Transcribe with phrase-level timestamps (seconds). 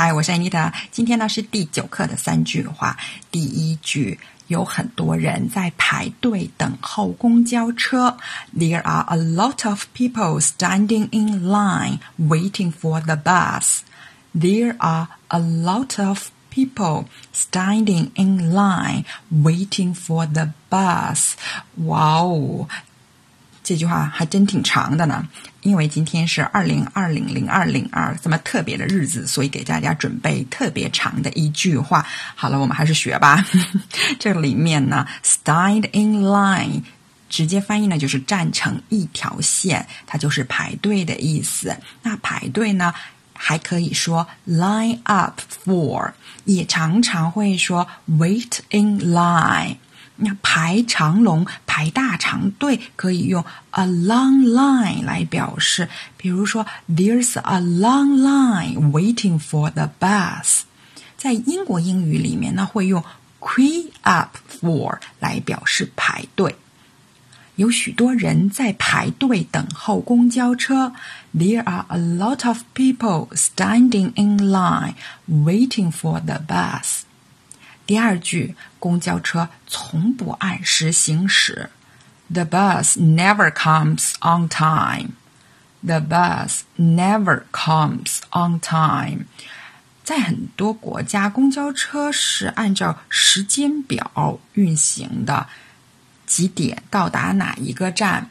[0.00, 0.72] 嗨，我是 Anita。
[0.90, 2.96] 今天呢是第九课的三句话。
[3.30, 8.16] 第一句，有很多人在排队等候公交车。
[8.56, 13.80] There are a lot of people standing in line waiting for the bus.
[14.34, 21.34] There are a lot of people standing in line waiting for the bus.
[21.84, 22.68] 哇哦！
[23.63, 25.27] 这句话还真挺长的呢，
[25.61, 32.05] 因为今天是二零二零零二零二这么特别的日子，所以给大家准备特别长的一句话。
[32.35, 33.45] 好了，我们还是学吧。
[34.19, 36.81] 这里面呢，stand in line，
[37.29, 41.77] 直接翻译呢就是站成一条线，它就是排队的意思。
[42.01, 42.93] 那排队呢，
[43.33, 46.11] 还可以说 line up for，
[46.45, 49.77] 也常常会说 wait in line。
[50.23, 60.61] 那排长龙、排大长队可以用 a long line 来表示，比如说 There's a long line waiting for the bus。
[61.17, 63.03] 在英国英语里面呢，会用
[63.39, 66.55] queue up for 来表示排队。
[67.55, 70.93] 有许多人在排队等候公交车。
[71.35, 74.95] There are a lot of people standing in line
[75.27, 77.01] waiting for the bus.
[77.91, 81.69] 第二句，公交车从不按时行驶。
[82.33, 85.09] The bus never comes on time.
[85.85, 89.25] The bus never comes on time.
[90.05, 95.47] 在很多国家，公交车是按照时间表运行的，
[96.25, 98.29] 几点到达哪一个站。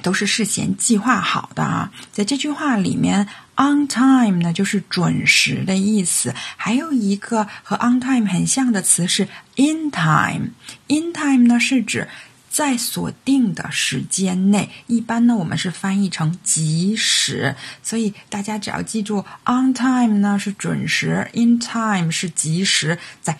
[0.00, 3.26] 都是事先计划好的啊，在这句话里面
[3.58, 6.34] ，on time 呢就是准时的意思。
[6.56, 10.52] 还有一个和 on time 很像的词是 in time。
[10.86, 12.08] in time 呢是指
[12.48, 17.54] 在锁定的时间内，一般呢我们是翻译成及时。
[17.82, 23.38] 所以大家只要记住，on time 呢是准时，in time 是及时，在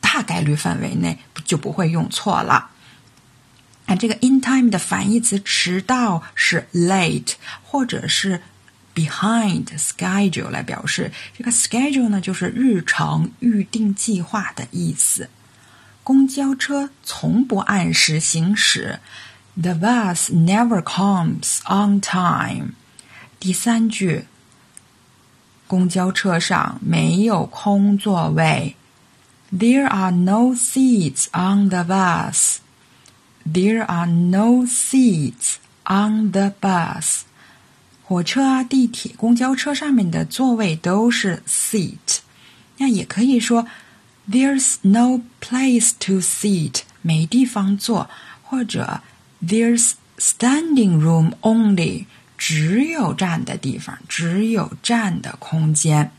[0.00, 2.70] 大概率范围内就不会用错了。
[3.86, 7.32] 那这个 in time 的反义词迟到是 late，
[7.62, 8.42] 或者是
[8.98, 11.12] behind schedule 来表示。
[11.36, 15.28] 这个 schedule 呢，就是日程、预定计划的意思。
[16.02, 18.98] 公交车从不按时行驶。
[19.54, 22.72] The bus never comes on time。
[23.38, 24.24] 第三句，
[25.66, 28.74] 公交车上没有空座位。
[29.52, 32.58] There are no seats on the bus。
[33.44, 37.22] There are no seats on the bus。
[38.08, 42.20] 火车啊、地铁、公交车上面的座位都是 seat。
[42.78, 43.68] 那也可以说
[44.30, 48.08] ，There's no place to sit，没地方坐，
[48.42, 49.02] 或者
[49.44, 52.06] There's standing room only，
[52.38, 56.10] 只有站的地方，只有站的空间。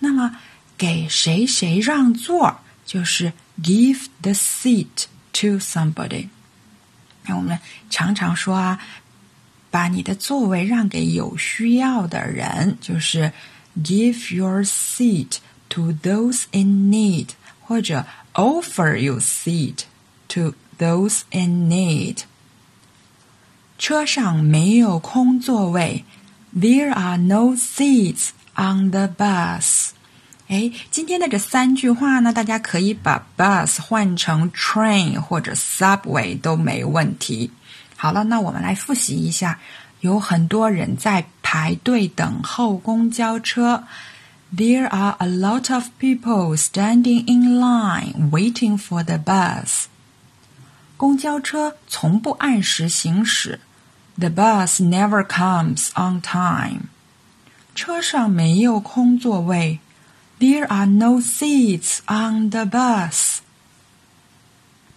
[0.00, 0.36] 那么
[0.76, 3.32] 给谁谁让座，就是
[3.62, 6.28] give the seat to somebody。
[7.24, 8.78] 那我们常常说啊，
[9.72, 13.32] 把你的座位让给有需要的人，就是
[13.82, 15.38] give your seat
[15.70, 17.30] to those in need，
[17.62, 19.78] 或者 offer your seat
[20.28, 22.18] to those in need。
[23.78, 26.04] 车上没有空座位
[26.54, 29.88] ，There are no seats on the bus。
[30.48, 37.50] 哎，今天的这三句话呢，大家可以把 bus 换成 train 或者 subway 都没问题。
[38.02, 39.60] 好了，那我们来复习一下。
[40.00, 43.84] 有很多人在排队等候公交车。
[44.52, 49.84] There are a lot of people standing in line waiting for the bus。
[50.96, 53.60] 公交车从不按时行驶。
[54.18, 56.86] The bus never comes on time。
[57.76, 59.78] 车上没有空座位。
[60.40, 63.38] There are no seats on the bus.